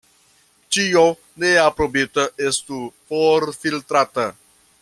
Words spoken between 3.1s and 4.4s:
forfiltrata.